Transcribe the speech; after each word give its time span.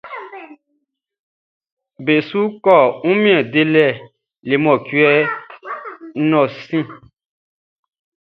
Be 2.03 2.13
su 2.29 2.39
kɔ 2.65 2.75
wunmiɛn 3.03 3.43
lolɛ 3.53 3.85
le 4.47 4.55
mɔcuɛ 4.63 5.11
nɲɔn 6.21 6.47
sin. 6.65 6.85